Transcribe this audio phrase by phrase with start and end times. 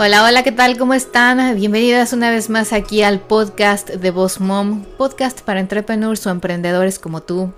[0.00, 0.78] Hola, hola, ¿qué tal?
[0.78, 1.56] ¿Cómo están?
[1.56, 7.00] Bienvenidas una vez más aquí al podcast de Boss Mom, podcast para entrepreneurs o emprendedores
[7.00, 7.52] como tú.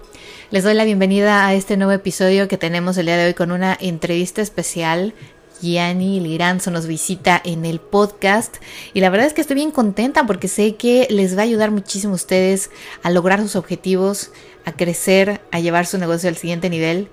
[0.51, 3.53] Les doy la bienvenida a este nuevo episodio que tenemos el día de hoy con
[3.53, 5.13] una entrevista especial.
[5.61, 8.57] Gianni Liranzo nos visita en el podcast
[8.95, 11.71] y la verdad es que estoy bien contenta porque sé que les va a ayudar
[11.71, 12.71] muchísimo a ustedes
[13.03, 14.33] a lograr sus objetivos,
[14.65, 17.09] a crecer, a llevar su negocio al siguiente nivel.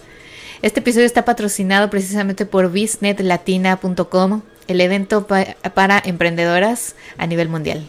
[0.62, 7.88] Este episodio está patrocinado precisamente por biznetlatina.com el evento para emprendedoras a nivel mundial.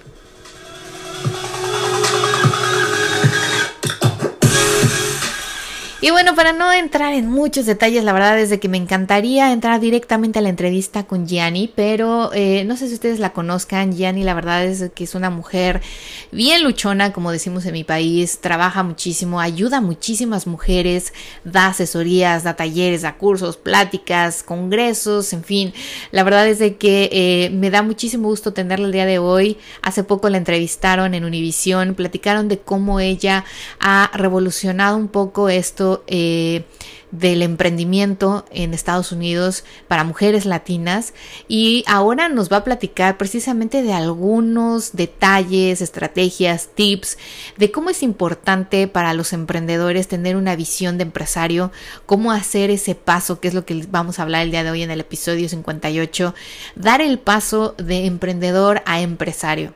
[6.00, 9.80] Y bueno, para no entrar en muchos detalles, la verdad es que me encantaría entrar
[9.80, 13.92] directamente a la entrevista con Gianni, pero eh, no sé si ustedes la conozcan.
[13.92, 15.82] Gianni, la verdad es que es una mujer
[16.30, 22.44] bien luchona, como decimos en mi país, trabaja muchísimo, ayuda a muchísimas mujeres, da asesorías,
[22.44, 25.74] da talleres, da cursos, pláticas, congresos, en fin.
[26.12, 29.58] La verdad es de que eh, me da muchísimo gusto tenerla el día de hoy.
[29.82, 33.44] Hace poco la entrevistaron en Univisión, platicaron de cómo ella
[33.80, 36.64] ha revolucionado un poco esto eh,
[37.10, 41.14] del emprendimiento en Estados Unidos para mujeres latinas
[41.48, 47.16] y ahora nos va a platicar precisamente de algunos detalles, estrategias, tips
[47.56, 51.72] de cómo es importante para los emprendedores tener una visión de empresario,
[52.04, 54.82] cómo hacer ese paso, que es lo que vamos a hablar el día de hoy
[54.82, 56.34] en el episodio 58,
[56.76, 59.72] dar el paso de emprendedor a empresario.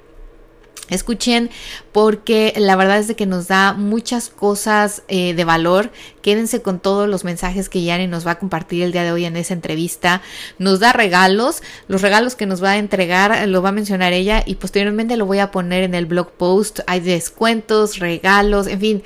[0.93, 1.51] Escuchen
[1.93, 5.91] porque la verdad es de que nos da muchas cosas eh, de valor.
[6.23, 9.25] Quédense con todos los mensajes que Yani nos va a compartir el día de hoy
[9.25, 10.23] en esa entrevista.
[10.59, 11.63] Nos da regalos.
[11.89, 15.27] Los regalos que nos va a entregar lo va a mencionar ella y posteriormente lo
[15.27, 16.81] voy a poner en el blog post.
[16.87, 19.03] Hay descuentos, regalos, en fin.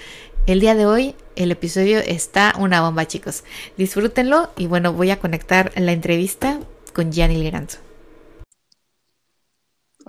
[0.46, 3.44] El día de hoy el episodio está una bomba chicos.
[3.76, 6.60] Disfrútenlo y bueno, voy a conectar la entrevista
[6.92, 7.85] con Yani Liranzo.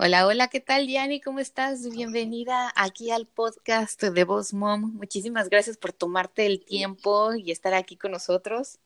[0.00, 1.20] Hola, hola, ¿qué tal, Yanni?
[1.20, 1.90] ¿Cómo estás?
[1.90, 4.92] Bienvenida aquí al podcast de Voz Mom.
[4.94, 8.78] Muchísimas gracias por tomarte el tiempo y estar aquí con nosotros.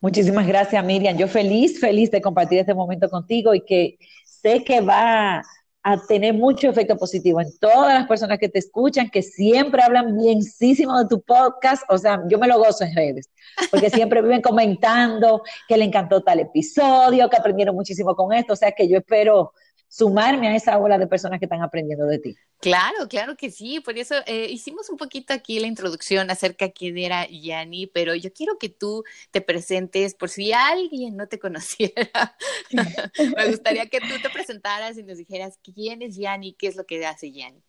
[0.00, 1.18] Muchísimas gracias, Miriam.
[1.18, 5.42] Yo feliz, feliz de compartir este momento contigo y que sé que va
[5.82, 10.16] a tener mucho efecto positivo en todas las personas que te escuchan, que siempre hablan
[10.16, 11.82] bienísimo de tu podcast.
[11.88, 13.28] O sea, yo me lo gozo en redes,
[13.72, 18.52] porque siempre viven comentando que le encantó tal episodio, que aprendieron muchísimo con esto.
[18.52, 19.52] O sea, que yo espero
[19.88, 22.36] sumarme a esa ola de personas que están aprendiendo de ti.
[22.60, 23.80] Claro, claro que sí.
[23.80, 28.14] Por eso eh, hicimos un poquito aquí la introducción acerca de quién era Yani, pero
[28.14, 32.36] yo quiero que tú te presentes por si alguien no te conociera.
[33.36, 36.84] Me gustaría que tú te presentaras y nos dijeras quién es Yani, qué es lo
[36.84, 37.62] que hace Yani.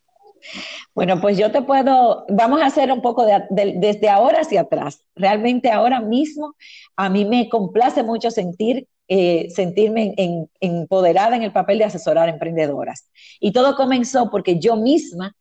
[0.93, 5.05] Bueno, pues yo te puedo, vamos a hacer un poco desde ahora hacia atrás.
[5.15, 6.55] Realmente ahora mismo
[6.95, 10.13] a mí me complace mucho sentir eh, sentirme
[10.59, 13.09] empoderada en el papel de asesorar emprendedoras.
[13.39, 15.33] Y todo comenzó porque yo misma,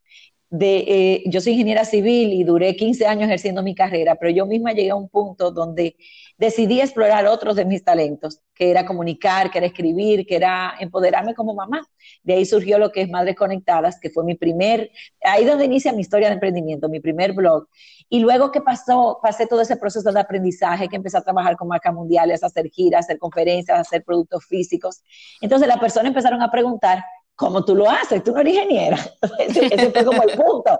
[0.49, 4.45] de, eh, yo soy ingeniera civil y duré 15 años ejerciendo mi carrera, pero yo
[4.45, 5.97] misma llegué a un punto donde
[6.37, 11.33] decidí explorar otros de mis talentos, que era comunicar, que era escribir, que era empoderarme
[11.33, 11.81] como mamá.
[12.23, 14.91] De ahí surgió lo que es Madres Conectadas, que fue mi primer,
[15.21, 17.67] ahí donde inicia mi historia de emprendimiento, mi primer blog.
[18.07, 21.67] Y luego que pasó, pasé todo ese proceso de aprendizaje, que empecé a trabajar con
[21.67, 25.01] marcas mundiales, a hacer giras, a hacer conferencias, a hacer productos físicos.
[25.41, 27.03] Entonces las personas empezaron a preguntar,
[27.37, 28.21] ¿cómo tú lo haces?
[28.23, 28.97] Tú no eres ingeniera.
[29.39, 30.79] ese, fue como el punto.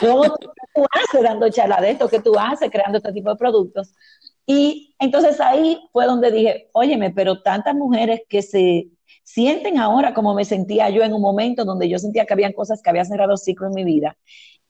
[0.00, 2.08] ¿Cómo tú, tú haces dando charla de esto?
[2.08, 3.92] ¿Qué tú haces creando este tipo de productos?
[4.46, 8.88] Y entonces ahí fue donde dije, óyeme, pero tantas mujeres que se
[9.22, 12.82] sienten ahora como me sentía yo en un momento donde yo sentía que habían cosas
[12.82, 14.16] que había cerrado ciclo en mi vida.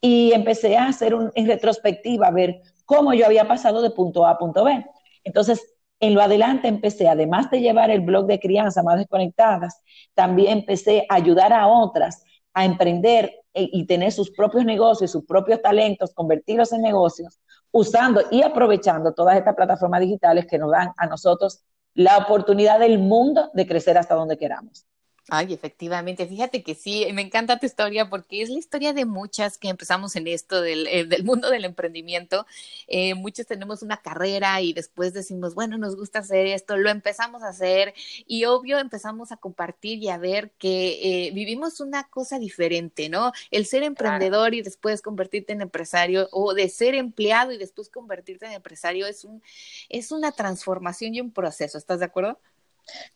[0.01, 4.25] Y empecé a hacer un, en retrospectiva, a ver cómo yo había pasado de punto
[4.25, 4.85] A a punto B.
[5.23, 5.65] Entonces,
[6.01, 9.81] en lo adelante empecé, además de llevar el blog de crianza más desconectadas,
[10.13, 15.25] también empecé a ayudar a otras a emprender e, y tener sus propios negocios, sus
[15.25, 17.39] propios talentos, convertirlos en negocios,
[17.71, 21.63] usando y aprovechando todas estas plataformas digitales que nos dan a nosotros
[21.93, 24.85] la oportunidad del mundo de crecer hasta donde queramos.
[25.33, 29.57] Ay, efectivamente, fíjate que sí, me encanta tu historia porque es la historia de muchas
[29.57, 32.45] que empezamos en esto del, eh, del mundo del emprendimiento.
[32.87, 37.43] Eh, muchos tenemos una carrera y después decimos, bueno, nos gusta hacer esto, lo empezamos
[37.43, 37.93] a hacer
[38.27, 43.31] y obvio empezamos a compartir y a ver que eh, vivimos una cosa diferente, ¿no?
[43.51, 48.47] El ser emprendedor y después convertirte en empresario o de ser empleado y después convertirte
[48.47, 49.41] en empresario es, un,
[49.87, 52.37] es una transformación y un proceso, ¿estás de acuerdo?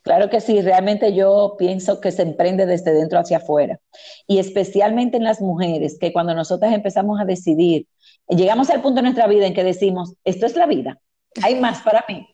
[0.02, 3.80] Claro que sí, realmente yo pienso que se emprende desde dentro hacia afuera.
[4.28, 7.88] Y especialmente en las mujeres, que cuando nosotras empezamos a decidir,
[8.28, 11.00] llegamos al punto de nuestra vida en que decimos, esto es la vida,
[11.42, 12.28] hay más para mí.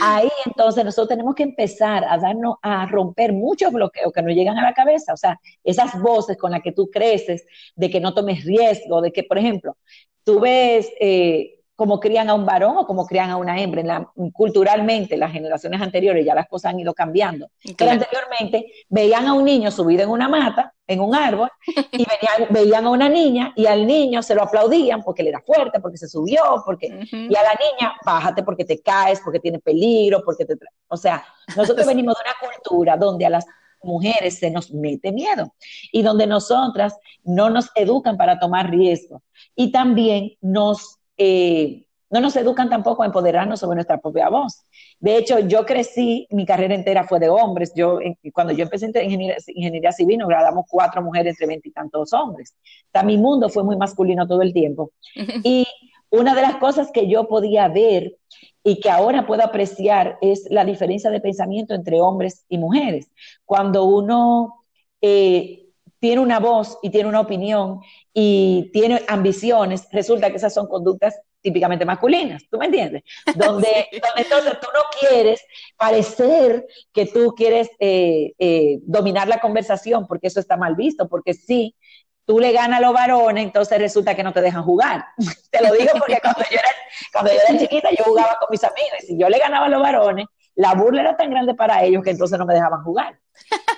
[0.00, 4.56] Ahí entonces nosotros tenemos que empezar a darnos, a romper muchos bloqueos que nos llegan
[4.56, 7.44] a la cabeza, o sea, esas voces con las que tú creces,
[7.76, 9.76] de que no tomes riesgo, de que, por ejemplo,
[10.24, 10.90] tú ves...
[11.00, 14.08] Eh, como crían a un varón o como crían a una hembra.
[14.32, 17.50] culturalmente, las generaciones anteriores ya las cosas han ido cambiando.
[17.76, 21.50] Pero anteriormente veían a un niño subido en una mata, en un árbol,
[21.90, 22.06] y
[22.50, 25.98] veían, a una niña y al niño se lo aplaudían porque él era fuerte, porque
[25.98, 30.44] se subió, porque y a la niña, bájate porque te caes, porque tiene peligro, porque
[30.44, 30.54] te...
[30.86, 31.24] O sea,
[31.56, 33.44] nosotros venimos de una cultura donde a las
[33.82, 35.52] mujeres se nos mete miedo
[35.90, 39.20] y donde nosotras no nos educan para tomar riesgos
[39.56, 44.64] y también nos eh, no nos educan tampoco a empoderarnos sobre nuestra propia voz.
[44.98, 47.72] De hecho, yo crecí, mi carrera entera fue de hombres.
[47.74, 48.00] Yo,
[48.34, 52.54] cuando yo empecé en ingeniería, civil, nos graduamos cuatro mujeres entre veintitantos hombres.
[52.92, 54.90] O mi mundo fue muy masculino todo el tiempo.
[55.44, 55.66] Y
[56.10, 58.16] una de las cosas que yo podía ver
[58.62, 63.10] y que ahora puedo apreciar es la diferencia de pensamiento entre hombres y mujeres.
[63.46, 64.64] Cuando uno
[65.00, 65.61] eh,
[66.02, 67.80] tiene una voz y tiene una opinión
[68.12, 73.04] y tiene ambiciones, resulta que esas son conductas típicamente masculinas, ¿tú me entiendes?
[73.36, 75.40] Donde, entonces tú no quieres
[75.76, 81.34] parecer que tú quieres eh, eh, dominar la conversación, porque eso está mal visto, porque
[81.34, 81.76] si
[82.24, 85.04] tú le ganas a los varones, entonces resulta que no te dejan jugar.
[85.52, 86.68] te lo digo porque cuando yo, era,
[87.12, 89.68] cuando yo era chiquita yo jugaba con mis amigos y si yo le ganaba a
[89.68, 90.26] los varones,
[90.56, 93.20] la burla era tan grande para ellos que entonces no me dejaban jugar.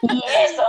[0.00, 0.64] Y eso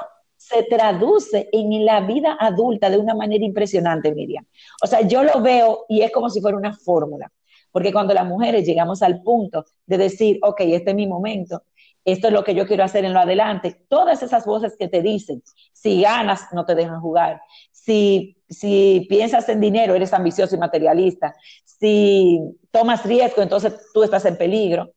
[0.56, 4.46] se traduce en la vida adulta de una manera impresionante, Miriam.
[4.82, 7.32] O sea, yo lo veo y es como si fuera una fórmula,
[7.72, 11.64] porque cuando las mujeres llegamos al punto de decir, ok, este es mi momento,
[12.06, 15.02] esto es lo que yo quiero hacer en lo adelante, todas esas voces que te
[15.02, 15.44] dicen,
[15.74, 17.42] si ganas, no te dejan jugar,
[17.72, 21.36] si, si piensas en dinero, eres ambicioso y materialista,
[21.66, 22.40] si
[22.72, 24.92] tomas riesgo, entonces tú estás en peligro.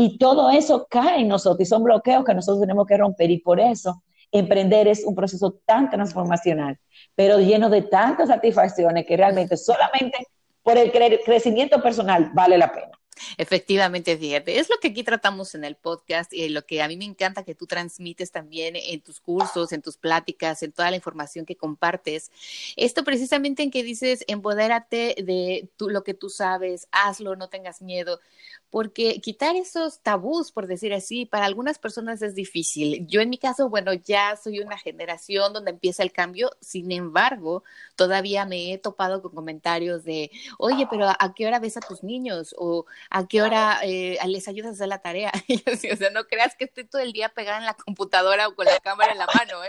[0.00, 3.40] Y todo eso cae en nosotros y son bloqueos que nosotros tenemos que romper y
[3.40, 4.00] por eso
[4.32, 6.78] emprender es un proceso tan transformacional,
[7.14, 10.18] pero lleno de tantas satisfacciones que realmente solamente
[10.62, 10.92] por el
[11.24, 12.98] crecimiento personal vale la pena.
[13.36, 16.96] Efectivamente, fíjate, es lo que aquí tratamos en el podcast y lo que a mí
[16.96, 20.96] me encanta que tú transmites también en tus cursos, en tus pláticas, en toda la
[20.96, 22.30] información que compartes.
[22.76, 28.20] Esto precisamente en que dices, empodérate de lo que tú sabes, hazlo, no tengas miedo,
[28.70, 33.06] porque quitar esos tabús, por decir así, para algunas personas es difícil.
[33.06, 37.64] Yo en mi caso, bueno, ya soy una generación donde empieza el cambio, sin embargo,
[37.96, 42.02] todavía me he topado con comentarios de, oye, pero ¿a qué hora ves a tus
[42.02, 42.54] niños?
[42.58, 45.32] O ¿a qué hora eh, les ayudas a hacer la tarea?
[45.48, 48.48] Y así, o sea, no creas que estoy todo el día pegada en la computadora
[48.48, 49.68] o con la cámara en la mano, ¿eh?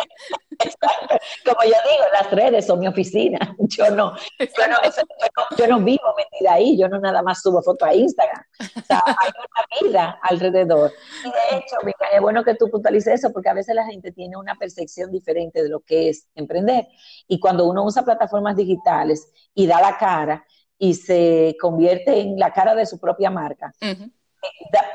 [1.45, 3.39] Como yo digo, las redes son mi oficina.
[3.69, 4.77] Yo no, yo no,
[5.57, 8.43] yo no, vivo metida ahí, yo no nada más subo fotos a Instagram
[8.95, 10.91] hay una vida alrededor.
[11.23, 11.75] Y de hecho,
[12.13, 15.63] es bueno que tú puntualices eso porque a veces la gente tiene una percepción diferente
[15.63, 16.87] de lo que es emprender.
[17.27, 20.45] Y cuando uno usa plataformas digitales y da la cara
[20.77, 23.73] y se convierte en la cara de su propia marca,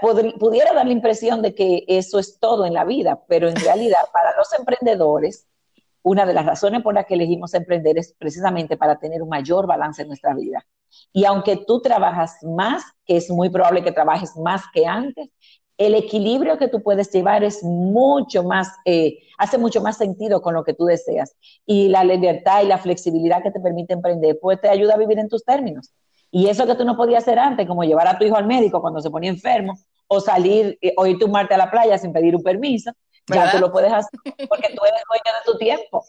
[0.01, 4.01] pudiera dar la impresión de que eso es todo en la vida, pero en realidad
[4.13, 5.47] para los emprendedores,
[6.05, 9.67] una de las razones por las que elegimos emprender es precisamente para tener un mayor
[9.67, 10.65] balance en nuestra vida.
[11.13, 15.31] Y aunque tú trabajas más, que es muy probable que trabajes más que antes,
[15.79, 20.55] el equilibrio que tú puedes llevar es mucho más, eh, hace mucho más sentido con
[20.55, 21.35] lo que tú deseas.
[21.67, 25.19] Y la libertad y la flexibilidad que te permite emprender, pues te ayuda a vivir
[25.19, 25.91] en tus términos.
[26.31, 28.81] Y eso que tú no podías hacer antes, como llevar a tu hijo al médico
[28.81, 32.13] cuando se ponía enfermo, o salir, eh, o irte un martes a la playa sin
[32.13, 32.93] pedir un permiso,
[33.27, 36.05] ya tú lo puedes hacer porque tú eres dueño de tu tiempo.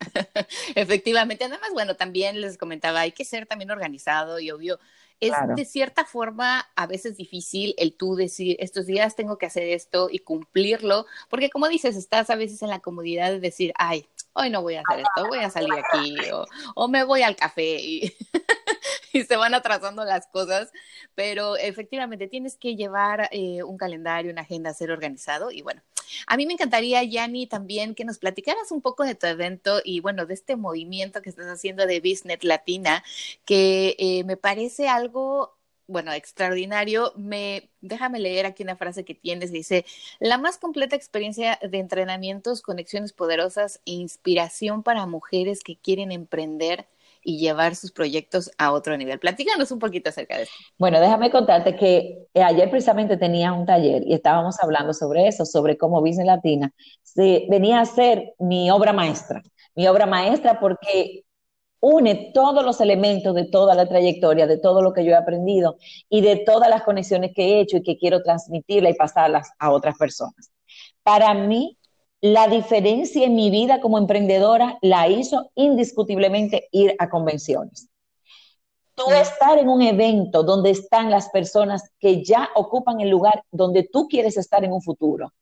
[0.74, 4.78] Efectivamente, además, bueno, también les comentaba, hay que ser también organizado y obvio,
[5.20, 9.64] es de cierta forma a veces difícil el tú decir, estos días tengo que hacer
[9.64, 14.08] esto y cumplirlo, porque como dices, estás a veces en la comodidad de decir, ay,
[14.32, 16.16] hoy no voy a hacer esto, voy a salir aquí
[16.76, 17.80] o, me voy al café.
[17.80, 18.16] Y
[19.12, 20.70] y se van atrasando las cosas,
[21.14, 25.82] pero efectivamente tienes que llevar eh, un calendario, una agenda, ser organizado y bueno,
[26.26, 30.00] a mí me encantaría, Yanni, también que nos platicaras un poco de tu evento y
[30.00, 33.04] bueno, de este movimiento que estás haciendo de Business Latina,
[33.44, 37.12] que eh, me parece algo bueno, extraordinario.
[37.16, 39.50] Me, déjame leer aquí una frase que tienes.
[39.50, 39.86] Dice,
[40.20, 46.86] la más completa experiencia de entrenamientos, conexiones poderosas e inspiración para mujeres que quieren emprender
[47.22, 49.18] y llevar sus proyectos a otro nivel.
[49.18, 50.54] Platícanos un poquito acerca de esto.
[50.78, 55.44] Bueno, déjame contarte que eh, ayer precisamente tenía un taller y estábamos hablando sobre eso,
[55.44, 56.72] sobre cómo Business Latina
[57.02, 59.42] se, venía a ser mi obra maestra.
[59.74, 61.24] Mi obra maestra porque
[61.80, 65.76] une todos los elementos de toda la trayectoria, de todo lo que yo he aprendido
[66.08, 69.70] y de todas las conexiones que he hecho y que quiero transmitirla y pasarlas a
[69.70, 70.50] otras personas.
[71.02, 71.77] Para mí,
[72.20, 77.88] la diferencia en mi vida como emprendedora la hizo indiscutiblemente ir a convenciones.
[78.94, 83.84] Tú estar en un evento donde están las personas que ya ocupan el lugar donde
[83.84, 85.32] tú quieres estar en un futuro.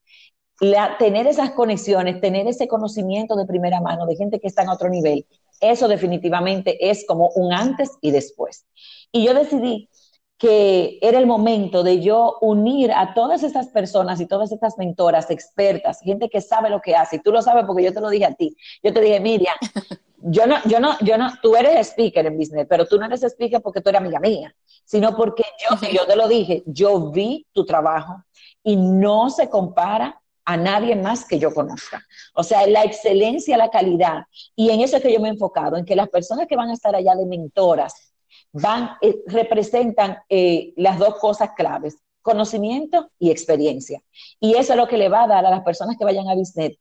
[0.98, 4.88] tener esas conexiones, tener ese conocimiento de primera mano de gente que está en otro
[4.90, 5.26] nivel,
[5.60, 8.66] eso definitivamente es como un antes y después.
[9.12, 9.88] Y yo decidí
[10.38, 15.30] que era el momento de yo unir a todas estas personas y todas estas mentoras,
[15.30, 17.16] expertas, gente que sabe lo que hace.
[17.16, 18.54] Y tú lo sabes porque yo te lo dije a ti.
[18.82, 19.56] Yo te dije, Miriam,
[20.18, 23.22] yo no, yo no, yo no, tú eres speaker en business, pero tú no eres
[23.22, 27.46] speaker porque tú eres amiga mía, sino porque yo, yo te lo dije, yo vi
[27.52, 28.22] tu trabajo
[28.62, 32.04] y no se compara a nadie más que yo conozca.
[32.34, 34.24] O sea, la excelencia, la calidad.
[34.54, 36.70] Y en eso es que yo me he enfocado, en que las personas que van
[36.70, 38.14] a estar allá de mentoras,
[38.52, 44.02] van, eh, representan eh, las dos cosas claves, conocimiento y experiencia.
[44.40, 46.34] Y eso es lo que le va a dar a las personas que vayan a
[46.34, 46.78] Bisnet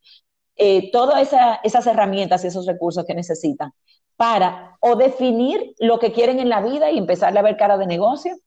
[0.58, 1.30] eh, todas
[1.64, 3.74] esas herramientas y esos recursos que necesitan
[4.16, 7.86] para o definir lo que quieren en la vida y empezar a ver cara de
[7.86, 8.38] negocio,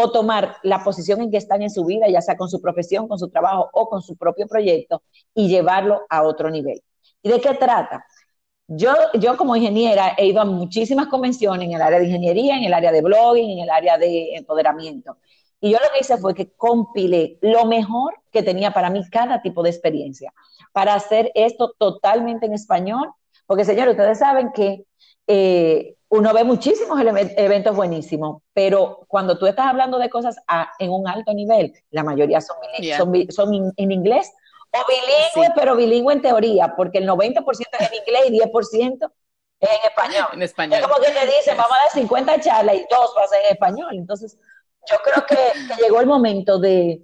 [0.00, 3.08] o tomar la posición en que están en su vida, ya sea con su profesión,
[3.08, 5.02] con su trabajo o con su propio proyecto,
[5.34, 6.80] y llevarlo a otro nivel.
[7.20, 8.06] ¿Y de qué trata?
[8.70, 12.64] Yo, yo como ingeniera he ido a muchísimas convenciones en el área de ingeniería, en
[12.64, 15.16] el área de blogging, en el área de empoderamiento.
[15.58, 19.40] Y yo lo que hice fue que compilé lo mejor que tenía para mí cada
[19.40, 20.32] tipo de experiencia,
[20.72, 23.10] para hacer esto totalmente en español,
[23.46, 24.84] porque señores, ustedes saben que
[25.26, 30.36] eh, uno ve muchísimos eventos buenísimos, pero cuando tú estás hablando de cosas
[30.78, 32.56] en un alto nivel, la mayoría son,
[33.30, 34.30] son en inglés
[34.80, 37.44] o bilingüe, pero bilingüe en teoría, porque el 90%
[37.78, 39.12] es en inglés y 10%
[39.60, 40.28] es en español.
[40.32, 40.80] En español.
[40.80, 43.90] Es como que te dicen, vamos a dar 50 charlas y dos vas en español.
[43.92, 44.38] Entonces,
[44.90, 45.36] yo creo que,
[45.82, 47.02] llegó el momento de,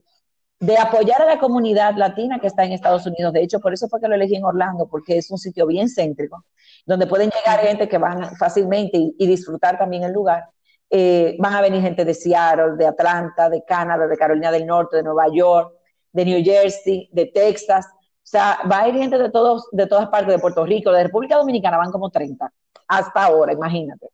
[0.60, 3.32] de, apoyar a la comunidad latina que está en Estados Unidos.
[3.32, 5.88] De hecho, por eso fue que lo elegí en Orlando, porque es un sitio bien
[5.88, 6.44] céntrico,
[6.86, 10.44] donde pueden llegar gente que van fácilmente y, disfrutar también el lugar.
[10.90, 14.98] Eh, van a venir gente de Seattle, de Atlanta, de Canadá, de Carolina del Norte,
[14.98, 15.74] de Nueva York,
[16.14, 17.86] de New Jersey, de Texas.
[17.92, 21.02] O sea, va a ir gente de, todos, de todas partes, de Puerto Rico, de
[21.02, 22.50] República Dominicana, van como 30
[22.88, 24.08] hasta ahora, imagínate.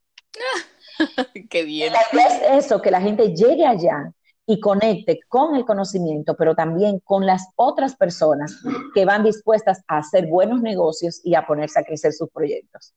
[1.50, 1.92] Qué bien.
[2.12, 4.12] Es eso, que la gente llegue allá
[4.46, 8.56] y conecte con el conocimiento, pero también con las otras personas
[8.94, 12.94] que van dispuestas a hacer buenos negocios y a ponerse a crecer sus proyectos.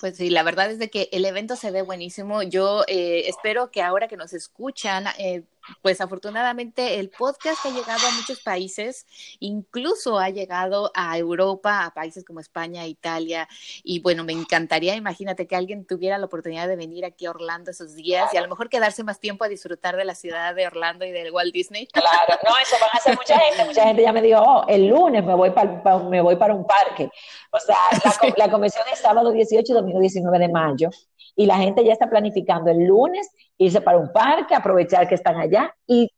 [0.00, 2.44] Pues sí, la verdad es de que el evento se ve buenísimo.
[2.44, 5.42] Yo eh, espero que ahora que nos escuchan, eh,
[5.82, 9.06] pues afortunadamente el podcast ha llegado a muchos países,
[9.40, 13.48] incluso ha llegado a Europa, a países como España, Italia,
[13.82, 17.70] y bueno, me encantaría, imagínate que alguien tuviera la oportunidad de venir aquí a Orlando
[17.70, 20.66] esos días y a lo mejor quedarse más tiempo a disfrutar de la ciudad de
[20.66, 21.86] Orlando y del Walt Disney.
[21.86, 24.86] Claro, no, eso van a hacer mucha gente, mucha gente ya me dijo, oh, el
[24.86, 27.10] lunes me voy para, me voy para un parque.
[27.50, 30.90] O sea, la, la convención es sábado 18 y domingo 19 de mayo
[31.38, 35.36] y la gente ya está planificando el lunes irse para un parque, aprovechar que están
[35.36, 36.10] allá y,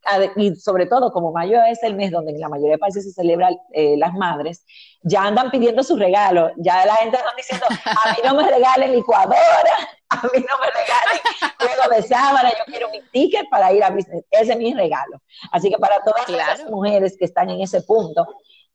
[0.58, 3.54] sobre todo como mayo es el mes donde en la mayoría de países se celebran
[3.74, 4.64] eh, las madres,
[5.02, 8.94] ya andan pidiendo sus regalos, ya la gente está diciendo, a mí no me regalen
[8.94, 9.76] licuadora,
[10.08, 11.20] a mí no me regalen
[11.58, 15.20] juego de sábana, yo quiero mi ticket para ir a business, ese es mi regalo.
[15.52, 18.26] Así que para todas las mujeres que están en ese punto,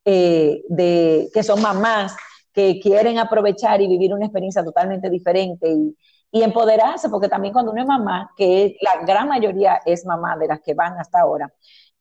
[0.06, 2.16] eh, de que son mamás,
[2.54, 5.96] que quieren aprovechar y vivir una experiencia totalmente diferente y,
[6.32, 10.48] y empoderarse, porque también cuando uno es mamá, que la gran mayoría es mamá de
[10.48, 11.54] las que van hasta ahora,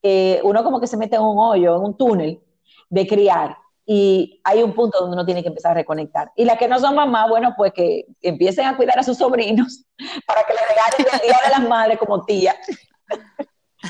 [0.03, 2.43] eh, uno como que se mete en un hoyo, en un túnel
[2.91, 6.33] de criar, y hay un punto donde uno tiene que empezar a reconectar.
[6.37, 9.85] Y las que no son mamás, bueno, pues que empiecen a cuidar a sus sobrinos
[10.27, 12.55] para que le regalen el Día de las Madres como tía.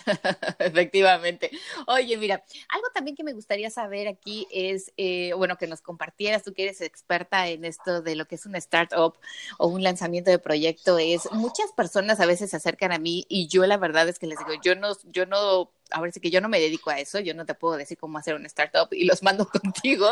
[0.59, 1.51] Efectivamente.
[1.87, 6.43] Oye, mira, algo también que me gustaría saber aquí es, eh, bueno, que nos compartieras,
[6.43, 9.15] tú que eres experta en esto de lo que es una startup
[9.59, 13.49] o un lanzamiento de proyecto, es muchas personas a veces se acercan a mí y
[13.49, 16.31] yo la verdad es que les digo, yo no, yo no a ver si que
[16.31, 18.89] yo no me dedico a eso, yo no te puedo decir cómo hacer una startup
[18.91, 20.09] y los mando contigo,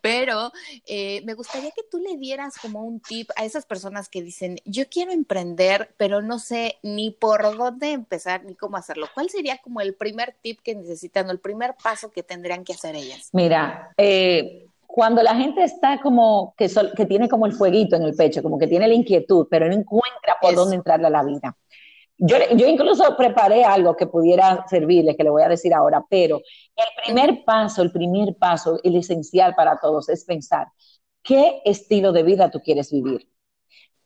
[0.00, 0.50] pero
[0.86, 4.58] eh, me gustaría que tú le dieras como un tip a esas personas que dicen,
[4.64, 9.06] yo quiero emprender, pero no sé ni por dónde empezar ni cómo hacerlo.
[9.14, 12.72] ¿Cuál sería como el primer tip que necesitan o el primer paso que tendrían que
[12.72, 13.28] hacer ellas?
[13.32, 18.16] Mira, eh, cuando la gente está como que, que tiene como el fueguito en el
[18.16, 21.56] pecho, como que tiene la inquietud, pero no encuentra por dónde entrarle a la vida.
[22.24, 26.36] Yo, yo, incluso preparé algo que pudiera servirles, que le voy a decir ahora, pero
[26.36, 30.68] el primer paso, el primer paso, el esencial para todos es pensar
[31.22, 33.28] qué estilo de vida tú quieres vivir.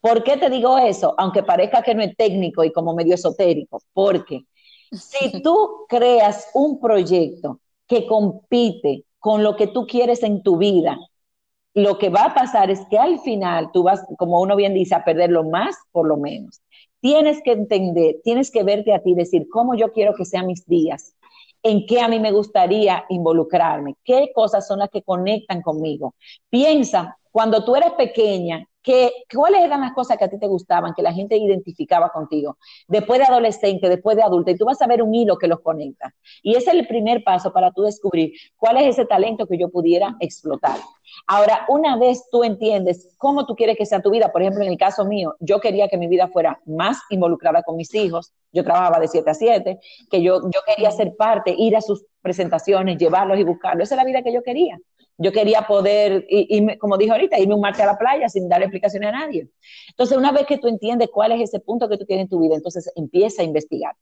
[0.00, 1.14] ¿Por qué te digo eso?
[1.18, 4.46] Aunque parezca que no es técnico y como medio esotérico, porque
[4.92, 10.96] si tú creas un proyecto que compite con lo que tú quieres en tu vida,
[11.74, 14.94] lo que va a pasar es que al final tú vas, como uno bien dice,
[14.94, 16.62] a perder lo más por lo menos.
[17.06, 20.66] Tienes que entender, tienes que verte a ti, decir cómo yo quiero que sean mis
[20.66, 21.14] días,
[21.62, 26.16] en qué a mí me gustaría involucrarme, qué cosas son las que conectan conmigo.
[26.50, 28.66] Piensa, cuando tú eres pequeña,
[29.34, 32.58] ¿cuáles eran las cosas que a ti te gustaban, que la gente identificaba contigo?
[32.86, 35.60] Después de adolescente, después de adulta, y tú vas a ver un hilo que los
[35.60, 36.14] conecta.
[36.42, 39.68] Y ese es el primer paso para tú descubrir cuál es ese talento que yo
[39.68, 40.78] pudiera explotar.
[41.26, 44.70] Ahora, una vez tú entiendes cómo tú quieres que sea tu vida, por ejemplo, en
[44.70, 48.64] el caso mío, yo quería que mi vida fuera más involucrada con mis hijos, yo
[48.64, 52.98] trabajaba de 7 a 7, que yo, yo quería ser parte, ir a sus presentaciones,
[52.98, 54.78] llevarlos y buscarlos, esa es la vida que yo quería.
[55.18, 58.62] Yo quería poder, y, como dije ahorita, irme un martes a la playa sin dar
[58.62, 59.48] explicaciones a nadie.
[59.88, 62.40] Entonces, una vez que tú entiendes cuál es ese punto que tú tienes en tu
[62.40, 63.94] vida, entonces empieza a investigar.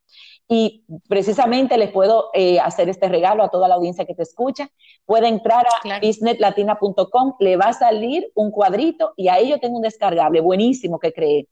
[0.48, 4.68] Y precisamente les puedo eh, hacer este regalo a toda la audiencia que te escucha.
[5.06, 9.82] Puede entrar a businesslatina.com, le va a salir un cuadrito y ahí yo tengo un
[9.82, 11.48] descargable buenísimo que creé.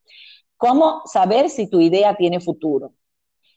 [0.57, 2.93] ¿Cómo saber si tu idea tiene futuro?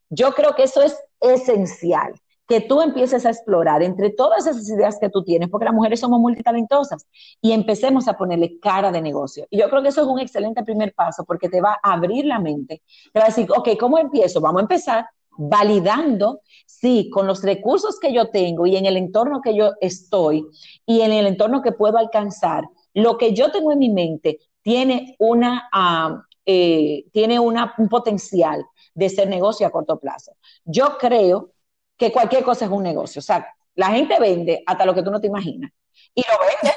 [0.09, 2.13] Yo creo que eso es esencial
[2.47, 5.99] que tú empieces a explorar entre todas esas ideas que tú tienes, porque las mujeres
[5.99, 7.07] somos multitalentosas,
[7.41, 9.47] y empecemos a ponerle cara de negocio.
[9.49, 12.25] Y yo creo que eso es un excelente primer paso, porque te va a abrir
[12.25, 14.41] la mente, te va a decir, ok, ¿cómo empiezo?
[14.41, 15.05] Vamos a empezar
[15.37, 20.45] validando si con los recursos que yo tengo y en el entorno que yo estoy
[20.85, 25.15] y en el entorno que puedo alcanzar, lo que yo tengo en mi mente tiene,
[25.19, 27.57] una, ah, eh, tiene un
[27.89, 30.31] potencial de ser negocio a corto plazo.
[30.63, 31.51] Yo creo
[31.97, 33.19] que cualquier cosa es un negocio.
[33.19, 35.71] O sea, la gente vende hasta lo que tú no te imaginas.
[36.13, 36.75] Y lo vende.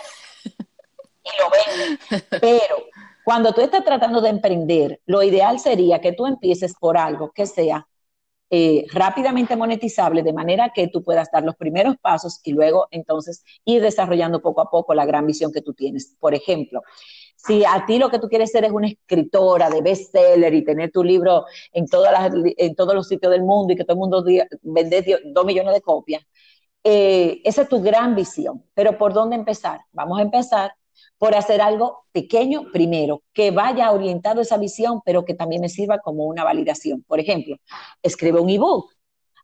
[1.25, 2.39] y lo vende.
[2.41, 2.77] Pero
[3.25, 7.47] cuando tú estás tratando de emprender, lo ideal sería que tú empieces por algo que
[7.47, 7.87] sea
[8.51, 13.45] eh, rápidamente monetizable, de manera que tú puedas dar los primeros pasos y luego entonces
[13.67, 16.17] ir desarrollando poco a poco la gran visión que tú tienes.
[16.19, 16.81] Por ejemplo,
[17.39, 20.91] si a ti lo que tú quieres ser es una escritora de bestseller y tener
[20.91, 22.33] tu libro en, todas las,
[22.77, 24.25] todos los sitios del mundo y que todo el mundo
[24.63, 26.23] vende dos millones de copias,
[26.83, 28.65] eh, esa es tu gran visión.
[28.75, 29.81] Pero ¿por dónde empezar?
[29.93, 30.73] Vamos a empezar
[31.17, 35.69] por hacer algo pequeño primero, que vaya orientado a esa visión, pero que también me
[35.69, 37.05] sirva como una validación.
[37.05, 37.57] Por ejemplo,
[38.03, 38.93] escribe un ebook,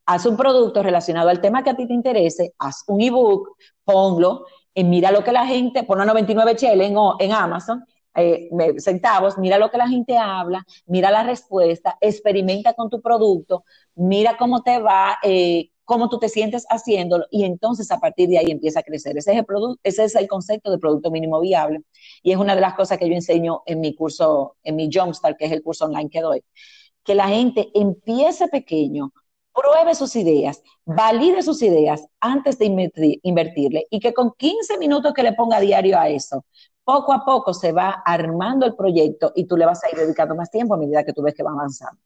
[0.07, 4.47] haz un producto relacionado al tema que a ti te interese, haz un ebook, ponlo
[4.83, 7.85] mira lo que la gente, pone 99 cheles en, en Amazon,
[8.17, 13.65] eh, centavos, mira lo que la gente habla, mira la respuesta, experimenta con tu producto,
[13.95, 18.39] mira cómo te va, eh, cómo tú te sientes haciéndolo y entonces a partir de
[18.39, 19.17] ahí empieza a crecer.
[19.19, 19.47] Ese es el,
[19.83, 21.83] ese es el concepto de producto mínimo viable
[22.23, 25.37] y es una de las cosas que yo enseño en mi curso, en mi Jumpstart,
[25.39, 26.43] que es el curso online que doy,
[27.05, 29.13] que la gente empiece pequeño,
[29.55, 35.23] pruebe sus ideas, valide sus ideas antes de invertirle y que con 15 minutos que
[35.23, 36.45] le ponga diario a eso,
[36.85, 40.35] poco a poco se va armando el proyecto y tú le vas a ir dedicando
[40.35, 41.99] más tiempo a medida que tú ves que va avanzando.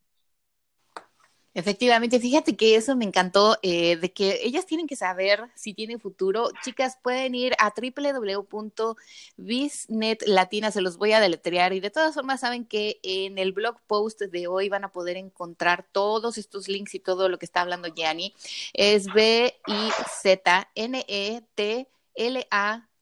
[1.58, 5.98] Efectivamente, fíjate que eso me encantó, eh, de que ellas tienen que saber si tienen
[5.98, 6.52] futuro.
[6.62, 12.64] Chicas, pueden ir a www.bisnetlatina, se los voy a deletrear y de todas formas saben
[12.64, 17.00] que en el blog post de hoy van a poder encontrar todos estos links y
[17.00, 18.36] todo lo que está hablando Gianni.
[18.72, 19.68] Es B-I-Z-N-E-T-L-A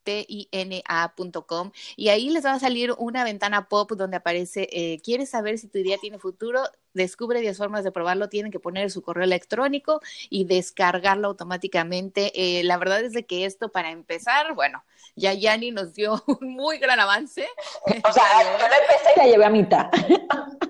[0.06, 5.58] tina.com y ahí les va a salir una ventana pop donde aparece, eh, ¿quieres saber
[5.58, 6.62] si tu idea tiene futuro?
[6.94, 12.32] Descubre 10 formas de probarlo, tienen que poner su correo electrónico y descargarlo automáticamente.
[12.34, 14.82] Eh, la verdad es de que esto para empezar, bueno,
[15.14, 17.46] ya Yanni nos dio un muy gran avance.
[17.86, 19.90] O sea, yo la empecé y la llevé a mitad.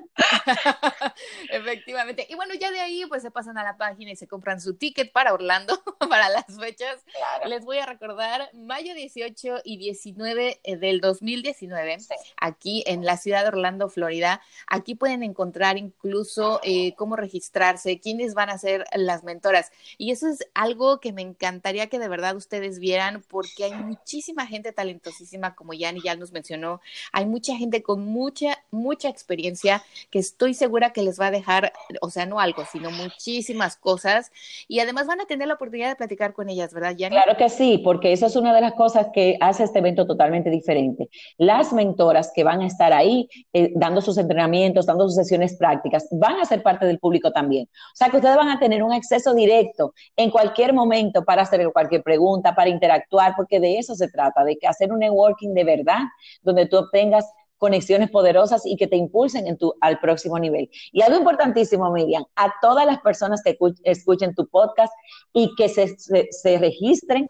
[1.50, 2.26] Efectivamente.
[2.28, 4.74] Y bueno, ya de ahí pues se pasan a la página y se compran su
[4.74, 5.80] ticket para Orlando
[6.10, 7.04] para las fechas.
[7.46, 11.98] Les voy a recordar, mayo 18 y 19 eh, del 2019,
[12.40, 14.40] aquí en la ciudad de Orlando, Florida.
[14.66, 19.70] Aquí pueden encontrar incluso eh, cómo registrarse, quiénes van a ser las mentoras.
[19.98, 24.46] Y eso es algo que me encantaría que de verdad ustedes vieran porque hay muchísima
[24.46, 26.80] gente talentosísima, como Yanni ya nos mencionó.
[27.12, 31.72] Hay mucha gente con mucha, mucha experiencia que estoy segura que les va a dejar,
[32.02, 34.30] o sea, no algo, sino muchísimas cosas.
[34.68, 36.94] Y además van a tener la oportunidad de platicar con ellas, ¿verdad?
[36.94, 40.50] Claro que sí, porque eso es una de las cosas que hace este evento totalmente
[40.50, 41.08] diferente.
[41.38, 46.06] Las mentoras que van a estar ahí eh, dando sus entrenamientos, dando sus sesiones prácticas,
[46.10, 47.66] van a ser parte del público también.
[47.94, 51.66] O sea que ustedes van a tener un acceso directo en cualquier momento para hacer
[51.72, 55.64] cualquier pregunta, para interactuar, porque de eso se trata, de que hacer un networking de
[55.64, 56.00] verdad,
[56.42, 57.24] donde tú obtengas
[57.58, 60.70] conexiones poderosas y que te impulsen en tu, al próximo nivel.
[60.92, 64.92] Y algo importantísimo, Miriam, a todas las personas que escuchen tu podcast
[65.32, 67.28] y que se, se, registren,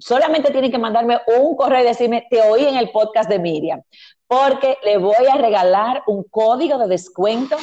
[0.00, 3.82] solamente tienen que mandarme un correo y decirme, te oí en el podcast de Miriam,
[4.26, 7.56] porque le voy a regalar un código de descuento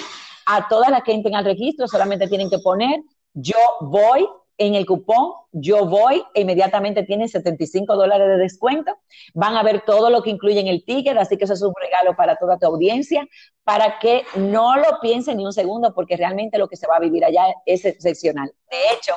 [0.45, 3.01] a todas las que entren al registro, solamente tienen que poner,
[3.33, 8.97] yo voy en el cupón Yo Voy e inmediatamente tienen 75 dólares de descuento.
[9.33, 11.73] Van a ver todo lo que incluye en el ticket, así que eso es un
[11.81, 13.27] regalo para toda tu audiencia,
[13.63, 16.99] para que no lo piensen ni un segundo, porque realmente lo que se va a
[16.99, 18.53] vivir allá es excepcional.
[18.69, 19.13] De hecho,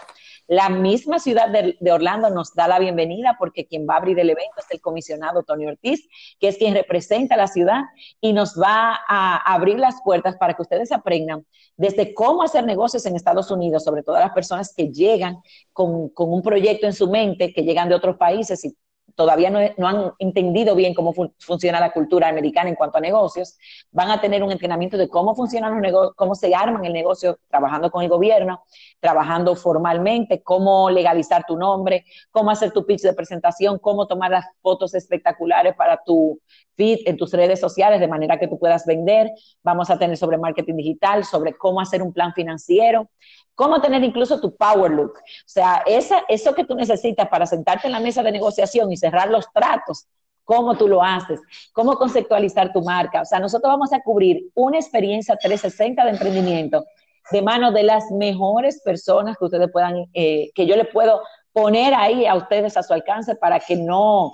[0.48, 4.30] la misma ciudad de, Orlando nos da la bienvenida porque quien va a abrir el
[4.30, 6.08] evento es el comisionado Tony Ortiz,
[6.40, 7.82] que es quien representa a la ciudad
[8.18, 11.44] y nos va a abrir las puertas para que ustedes aprendan
[11.76, 15.36] desde cómo hacer negocios en Estados Unidos, sobre todo las personas que llegan
[15.74, 18.74] con, con un proyecto en su mente, que llegan de otros países y
[19.14, 23.58] todavía no, han entendido bien cómo funciona la cultura americana en cuanto a negocios,
[23.90, 27.38] van a tener un entrenamiento de cómo funcionan los negocios, cómo se arman el negocio
[27.48, 28.64] trabajando con el gobierno,
[29.00, 34.46] trabajando formalmente, cómo legalizar tu nombre, cómo hacer tu pitch de presentación, cómo tomar las
[34.62, 36.40] fotos espectaculares para tu
[36.78, 39.30] feed en tus redes sociales de manera que tú puedas vender.
[39.62, 43.10] Vamos a tener sobre marketing digital, sobre cómo hacer un plan financiero,
[43.54, 45.14] cómo tener incluso tu power look.
[45.18, 48.96] O sea, esa, eso que tú necesitas para sentarte en la mesa de negociación y
[48.96, 50.06] cerrar los tratos,
[50.44, 51.40] cómo tú lo haces,
[51.72, 53.22] cómo conceptualizar tu marca.
[53.22, 56.84] O sea, nosotros vamos a cubrir una experiencia 360 de emprendimiento
[57.30, 61.20] de manos de las mejores personas que ustedes puedan, eh, que yo le puedo
[61.52, 64.32] poner ahí a ustedes a su alcance para que no,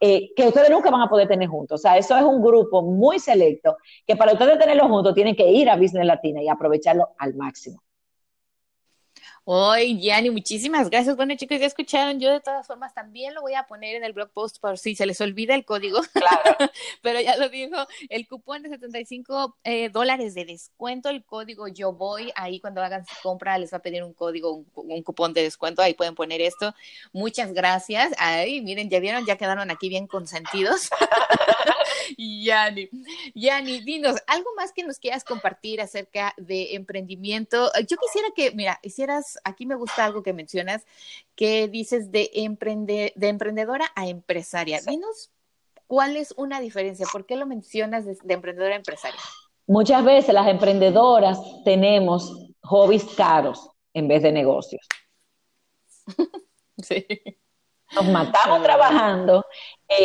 [0.00, 1.80] eh, que ustedes nunca van a poder tener juntos.
[1.80, 3.76] O sea, eso es un grupo muy selecto
[4.06, 7.82] que para ustedes tenerlo juntos tienen que ir a Business Latina y aprovecharlo al máximo.
[9.46, 11.16] Hoy, Gianni, muchísimas gracias.
[11.16, 12.18] Bueno, chicos, ya escucharon.
[12.18, 14.94] Yo de todas formas también lo voy a poner en el blog post por si
[14.94, 16.00] se les olvida el código.
[16.14, 16.56] Claro.
[17.02, 17.76] Pero ya lo dijo,
[18.08, 22.32] el cupón de 75 eh, dólares de descuento, el código yo voy.
[22.36, 25.42] Ahí cuando hagan su compra les va a pedir un código, un, un cupón de
[25.42, 25.82] descuento.
[25.82, 26.74] Ahí pueden poner esto.
[27.12, 28.14] Muchas gracias.
[28.16, 30.88] Ay, miren, ya vieron, ya quedaron aquí bien consentidos.
[32.16, 32.88] Yani,
[33.34, 37.70] Yani, dinos, ¿algo más que nos quieras compartir acerca de emprendimiento?
[37.88, 40.86] Yo quisiera que, mira, hicieras, aquí me gusta algo que mencionas,
[41.34, 44.80] que dices de, emprende, de emprendedora a empresaria.
[44.86, 45.30] Dinos,
[45.86, 47.06] ¿cuál es una diferencia?
[47.10, 49.20] ¿Por qué lo mencionas de, emprendedora a empresaria?
[49.66, 54.86] Muchas veces las emprendedoras tenemos hobbies caros en vez de negocios.
[56.78, 57.06] sí.
[57.94, 59.44] Nos matamos trabajando,
[59.88, 60.04] eh,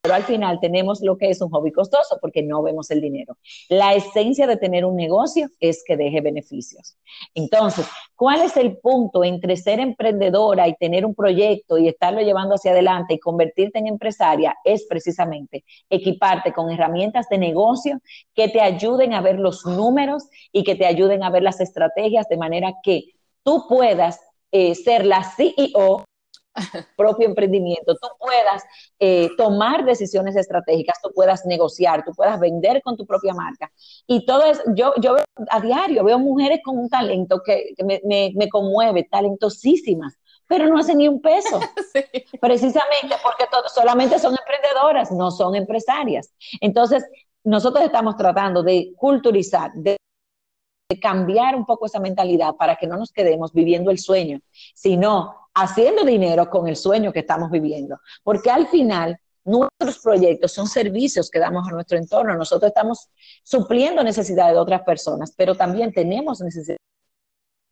[0.00, 3.36] pero al final tenemos lo que es un hobby costoso porque no vemos el dinero.
[3.68, 6.96] La esencia de tener un negocio es que deje beneficios.
[7.34, 7.86] Entonces,
[8.16, 12.70] ¿cuál es el punto entre ser emprendedora y tener un proyecto y estarlo llevando hacia
[12.70, 14.56] adelante y convertirte en empresaria?
[14.64, 18.00] Es precisamente equiparte con herramientas de negocio
[18.34, 22.26] que te ayuden a ver los números y que te ayuden a ver las estrategias
[22.28, 23.04] de manera que
[23.42, 24.18] tú puedas
[24.50, 26.04] eh, ser la CEO
[26.96, 28.64] propio emprendimiento, tú puedas
[28.98, 33.70] eh, tomar decisiones estratégicas, tú puedas negociar, tú puedas vender con tu propia marca.
[34.06, 38.48] Y todo eso, yo, yo veo a diario, veo mujeres con un talento que, me,
[38.48, 41.60] conmueve, talentosísimas, pero no hacen ni un peso.
[42.40, 46.32] Precisamente porque solamente son emprendedoras, no son empresarias.
[46.60, 47.04] Entonces,
[47.44, 49.99] nosotros estamos tratando de culturizar, de
[50.98, 54.40] cambiar un poco esa mentalidad para que no nos quedemos viviendo el sueño,
[54.74, 57.98] sino haciendo dinero con el sueño que estamos viviendo.
[58.22, 62.34] Porque al final, nuestros proyectos son servicios que damos a nuestro entorno.
[62.34, 63.08] Nosotros estamos
[63.42, 66.80] supliendo necesidades de otras personas, pero también tenemos necesidades.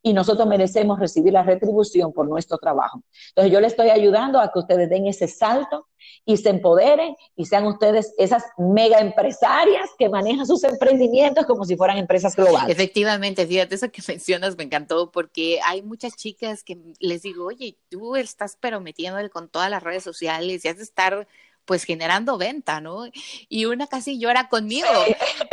[0.09, 3.03] Y nosotros merecemos recibir la retribución por nuestro trabajo.
[3.29, 5.87] Entonces yo le estoy ayudando a que ustedes den ese salto
[6.25, 11.77] y se empoderen y sean ustedes esas mega empresarias que manejan sus emprendimientos como si
[11.77, 12.71] fueran empresas globales.
[12.71, 17.77] Efectivamente, fíjate, eso que mencionas me encantó porque hay muchas chicas que les digo, oye,
[17.91, 21.29] tú estás pero metiéndole con todas las redes sociales y has de estar
[21.69, 23.05] pues generando venta, ¿no?
[23.51, 24.89] Y una casi llora conmigo,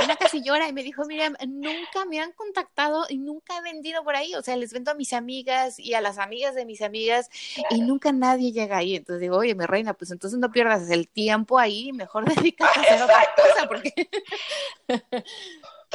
[0.02, 4.02] una casi llora y me dijo, mira, nunca me han contactado y nunca he vendido
[4.06, 6.82] por ahí, o sea, les vendo a mis amigas y a las amigas de mis
[6.82, 7.30] amigas
[7.70, 8.96] y nunca nadie llega ahí.
[8.96, 12.84] Entonces digo, oye, mi reina, pues entonces no pierdas el tiempo ahí, mejor dedícate a
[12.84, 14.10] hacer otra cosa, porque...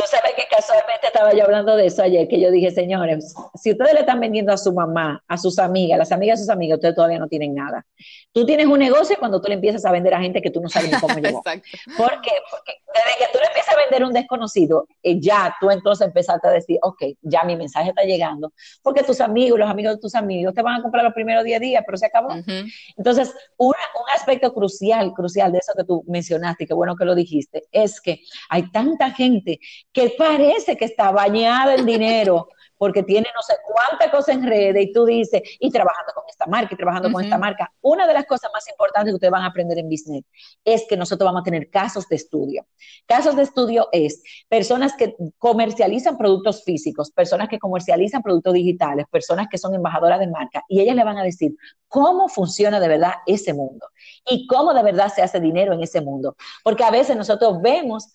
[0.01, 3.73] Tú sabes que casualmente estaba yo hablando de eso ayer, que yo dije, señores, si
[3.73, 6.79] ustedes le están vendiendo a su mamá, a sus amigas, las amigas de sus amigas,
[6.79, 7.87] ustedes todavía no tienen nada.
[8.33, 10.71] Tú tienes un negocio cuando tú le empiezas a vender a gente que tú no
[10.71, 11.43] sabes ni cómo llegó.
[11.43, 12.31] ¿Por qué?
[12.51, 16.07] Porque desde que tú le empiezas a vender a un desconocido, eh, ya tú entonces
[16.07, 20.01] empezaste a decir, ok, ya mi mensaje está llegando, porque tus amigos, los amigos de
[20.01, 22.31] tus amigos, te van a comprar los primeros 10 días, pero se acabó.
[22.97, 23.75] Entonces, un
[24.15, 28.01] aspecto crucial, crucial de eso que tú mencionaste, y qué bueno que lo dijiste, es
[28.01, 29.61] que hay tanta gente
[29.93, 32.49] que parece que está bañada en dinero
[32.81, 36.47] porque tiene no sé cuántas cosas en redes y tú dices, y trabajando con esta
[36.47, 37.71] marca y trabajando con esta marca.
[37.83, 40.25] Una de las cosas más importantes que ustedes van a aprender en business
[40.65, 42.67] es que nosotros vamos a tener casos de estudio.
[43.05, 49.49] Casos de estudio es personas que comercializan productos físicos, personas que comercializan productos digitales, personas
[49.51, 51.55] que son embajadoras de marca y ellas le van a decir
[51.87, 53.89] cómo funciona de verdad ese mundo
[54.27, 56.35] y cómo de verdad se hace dinero en ese mundo.
[56.65, 58.09] Porque a veces nosotros vemos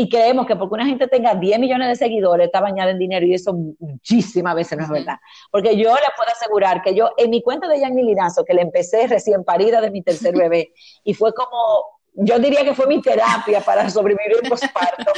[0.00, 3.26] y creemos que porque una gente tenga 10 millones de seguidores está bañada en dinero
[3.26, 5.16] y eso muchísimas veces no es verdad.
[5.50, 8.62] Porque yo le puedo asegurar que yo en mi cuenta de Yanni Linazo, que le
[8.62, 13.02] empecé recién parida de mi tercer bebé, y fue como, yo diría que fue mi
[13.02, 15.10] terapia para sobrevivir el posparto,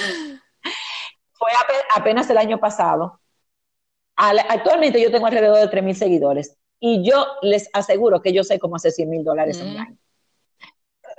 [1.35, 1.51] fue
[1.95, 3.21] apenas el año pasado.
[4.17, 8.59] Actualmente yo tengo alrededor de 3 mil seguidores y yo les aseguro que yo sé
[8.59, 9.99] cómo hacer 100 mil dólares un año.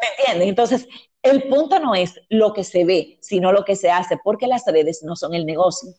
[0.01, 0.49] ¿Me entienden?
[0.49, 0.87] Entonces,
[1.21, 4.65] el punto no es lo que se ve, sino lo que se hace, porque las
[4.65, 5.93] redes no son el negocio.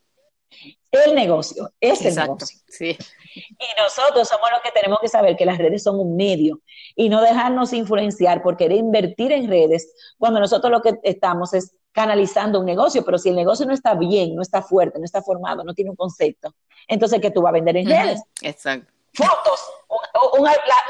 [0.90, 2.58] El negocio es el negocio.
[2.68, 2.98] Sí.
[3.34, 6.60] Y nosotros somos los que tenemos que saber que las redes son un medio
[6.94, 11.74] y no dejarnos influenciar por querer invertir en redes cuando nosotros lo que estamos es
[11.92, 15.22] canalizando un negocio, pero si el negocio no está bien, no está fuerte, no está
[15.22, 16.54] formado, no tiene un concepto,
[16.88, 18.22] entonces ¿qué tú vas a vender en redes?
[18.40, 19.60] Exacto fotos.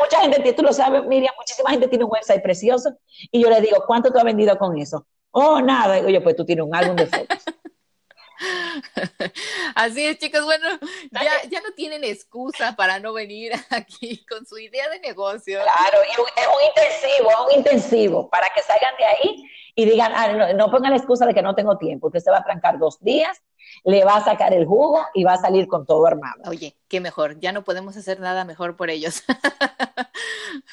[0.00, 2.94] Mucha gente, tú lo sabes, Miriam, muchísima gente tiene un website precioso
[3.30, 5.06] y yo le digo, ¿cuánto tú has vendido con eso?
[5.32, 5.98] Oh, nada.
[6.04, 7.38] Oye, pues tú tienes un álbum de fotos.
[9.74, 10.44] Así es, chicos.
[10.44, 10.66] Bueno,
[11.10, 15.60] ya, ya, no tienen excusa para no venir aquí con su idea de negocio.
[15.62, 20.12] Claro, y es un intensivo, es un intensivo para que salgan de ahí y digan,
[20.14, 22.08] ah, no, pongan la excusa de que no tengo tiempo.
[22.08, 23.40] Usted se va a trancar dos días,
[23.84, 26.42] le va a sacar el jugo y va a salir con todo armado.
[26.46, 27.40] Oye, qué mejor.
[27.40, 29.24] Ya no podemos hacer nada mejor por ellos.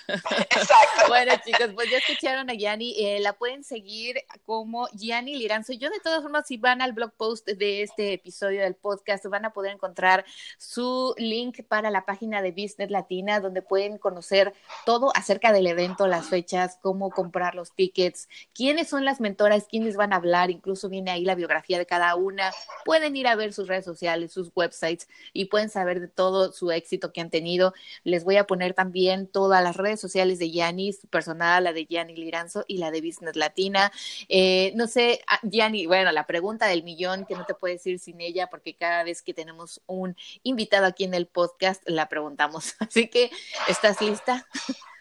[0.08, 1.04] Exacto.
[1.08, 2.94] bueno, chicos, pues ya escucharon a Gianni.
[2.98, 5.72] Eh, la pueden seguir como Gianni Liranzo.
[5.72, 9.46] Yo, de todas formas, si van al blog post de este episodio del podcast, van
[9.46, 10.26] a poder encontrar
[10.58, 14.54] su link para la página de Business Latina, donde pueden conocer
[14.86, 19.96] todo acerca del evento, las fechas, cómo comprar los tickets, quiénes son las mentoras, quiénes
[19.96, 20.52] van a hablar.
[20.52, 22.52] Incluso viene ahí la biografía de cada una.
[22.84, 26.72] Pueden ir a ver sus redes sociales, sus websites y pueden saber de todo su
[26.72, 27.74] éxito que han tenido.
[28.04, 31.86] Les voy a poner también todas las redes sociales de Yanni, su personal, la de
[31.86, 33.91] Yanni Liranzo y la de Business Latina.
[34.28, 38.00] Eh, no sé, Yanni, ah, bueno, la pregunta del millón que no te puedes ir
[38.00, 42.76] sin ella porque cada vez que tenemos un invitado aquí en el podcast la preguntamos.
[42.80, 43.32] Así que,
[43.67, 44.48] ¿estás lista?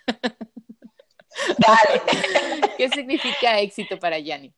[1.58, 2.02] Dale.
[2.76, 4.54] ¿Qué significa éxito para Yanni?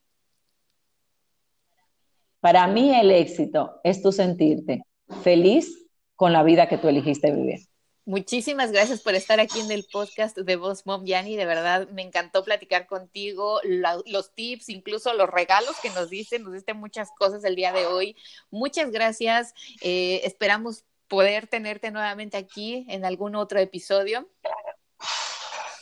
[2.40, 4.82] Para mí el éxito es tu sentirte
[5.22, 5.89] feliz
[6.20, 7.60] con la vida que tú elegiste vivir.
[8.04, 11.34] Muchísimas gracias por estar aquí en el podcast de Boss Mom Yanni.
[11.34, 16.52] De verdad, me encantó platicar contigo, los tips, incluso los regalos que nos dicen, nos
[16.52, 18.16] diste muchas cosas el día de hoy.
[18.50, 19.54] Muchas gracias.
[19.80, 24.28] Eh, esperamos poder tenerte nuevamente aquí en algún otro episodio.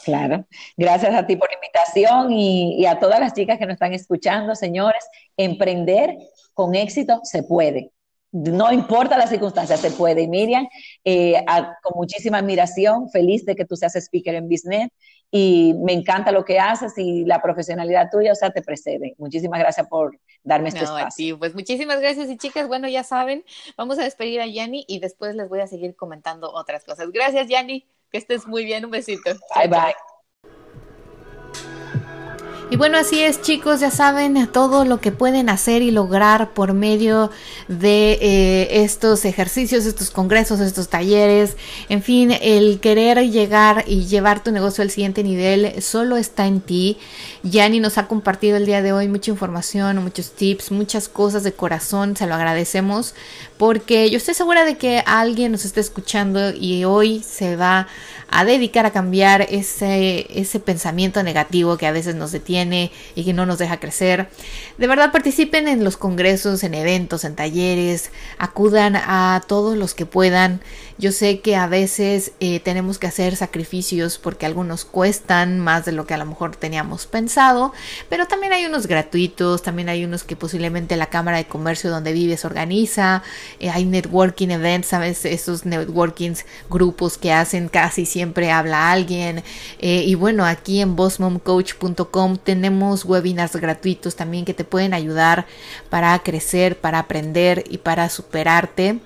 [0.05, 0.47] Claro.
[0.77, 3.93] Gracias a ti por la invitación y, y a todas las chicas que nos están
[3.93, 5.05] escuchando, señores.
[5.37, 6.17] Emprender
[6.55, 7.91] con éxito se puede
[8.33, 10.23] no importa las circunstancias, se puede.
[10.23, 10.69] Y Miriam,
[11.05, 11.45] eh,
[11.83, 14.91] con muchísima admiración, feliz de que tú seas speaker en Business
[15.31, 19.15] y me encanta lo que haces y la profesionalidad tuya, o sea, te precede.
[19.19, 21.39] Muchísimas gracias por darme este espacio.
[21.39, 23.45] pues muchísimas gracias y chicas, bueno, ya saben,
[23.77, 27.11] vamos a despedir a Yanni y después les voy a seguir comentando otras cosas.
[27.13, 29.31] Gracias, Yanni, que estés muy bien, un besito.
[29.55, 30.18] Bye, bye.
[32.71, 36.75] Y bueno, así es chicos, ya saben todo lo que pueden hacer y lograr por
[36.75, 37.31] medio
[37.67, 41.57] de eh, estos ejercicios, estos congresos, estos talleres,
[41.89, 46.61] en fin, el querer llegar y llevar tu negocio al siguiente nivel solo está en
[46.61, 46.99] ti.
[47.43, 51.53] Yani nos ha compartido el día de hoy mucha información, muchos tips, muchas cosas de
[51.53, 53.15] corazón, se lo agradecemos
[53.59, 57.89] porque yo estoy segura de que alguien nos está escuchando y hoy se va
[58.31, 63.33] a dedicar a cambiar ese, ese pensamiento negativo que a veces nos detiene y que
[63.33, 64.29] no nos deja crecer.
[64.77, 70.07] De verdad participen en los congresos, en eventos, en talleres, acudan a todos los que
[70.07, 70.61] puedan.
[70.99, 75.93] Yo sé que a veces eh, tenemos que hacer sacrificios porque algunos cuestan más de
[75.93, 77.73] lo que a lo mejor teníamos pensado,
[78.09, 82.13] pero también hay unos gratuitos, también hay unos que posiblemente la Cámara de Comercio donde
[82.13, 83.23] vives organiza,
[83.61, 85.25] eh, hay networking events, ¿sabes?
[85.25, 89.43] Esos networkings, grupos que hacen casi siempre habla alguien.
[89.79, 95.47] Eh, y bueno, aquí en bossmomcoach.com tenemos webinars gratuitos también que te pueden ayudar
[95.91, 99.01] para crecer, para aprender y para superarte.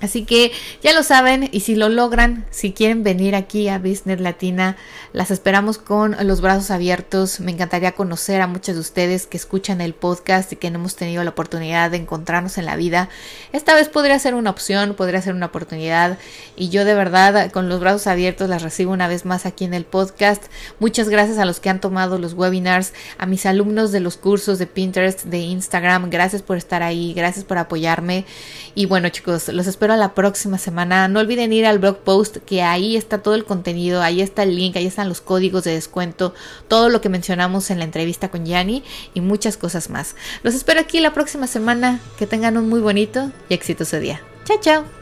[0.00, 4.20] Así que ya lo saben y si lo logran, si quieren venir aquí a Business
[4.20, 4.76] Latina,
[5.12, 7.40] las esperamos con los brazos abiertos.
[7.40, 10.96] Me encantaría conocer a muchos de ustedes que escuchan el podcast y que no hemos
[10.96, 13.10] tenido la oportunidad de encontrarnos en la vida.
[13.52, 16.18] Esta vez podría ser una opción, podría ser una oportunidad
[16.56, 19.74] y yo de verdad con los brazos abiertos las recibo una vez más aquí en
[19.74, 20.44] el podcast.
[20.78, 24.58] Muchas gracias a los que han tomado los webinars, a mis alumnos de los cursos
[24.58, 26.08] de Pinterest, de Instagram.
[26.08, 28.24] Gracias por estar ahí, gracias por apoyarme
[28.74, 31.08] y bueno chicos, los espero la próxima semana.
[31.08, 34.56] No olviden ir al blog post que ahí está todo el contenido, ahí está el
[34.56, 36.34] link, ahí están los códigos de descuento,
[36.68, 38.82] todo lo que mencionamos en la entrevista con Yanni
[39.14, 40.16] y muchas cosas más.
[40.42, 42.00] Los espero aquí la próxima semana.
[42.18, 44.20] Que tengan un muy bonito y exitoso día.
[44.44, 44.99] Chao, chao.